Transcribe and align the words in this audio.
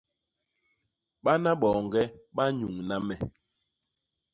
Bana 1.25 1.49
boñge 1.61 2.03
ba 2.35 2.43
nnyuñna 2.49 2.95
mé. 3.07 3.15